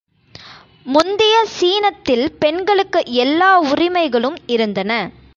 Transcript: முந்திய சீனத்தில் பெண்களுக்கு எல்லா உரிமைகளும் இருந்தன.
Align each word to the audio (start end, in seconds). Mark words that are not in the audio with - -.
முந்திய 0.85 1.45
சீனத்தில் 1.45 2.31
பெண்களுக்கு 2.39 3.01
எல்லா 3.05 3.59
உரிமைகளும் 3.59 4.37
இருந்தன. 4.45 4.91